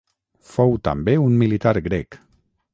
Fou 0.53 0.73
també 0.87 1.15
un 1.27 1.37
militar 1.45 1.77
grec. 1.91 2.19